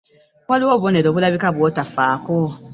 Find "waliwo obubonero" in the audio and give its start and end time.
0.49-1.07